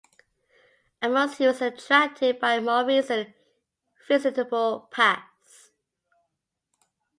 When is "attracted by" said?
1.61-2.55